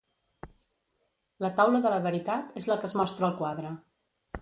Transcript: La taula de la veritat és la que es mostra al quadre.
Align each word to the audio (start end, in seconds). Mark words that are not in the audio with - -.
La 1.45 1.53
taula 1.61 1.83
de 1.85 1.93
la 1.97 2.01
veritat 2.09 2.59
és 2.63 2.69
la 2.75 2.81
que 2.83 2.93
es 2.93 2.99
mostra 3.03 3.33
al 3.33 3.41
quadre. 3.45 3.79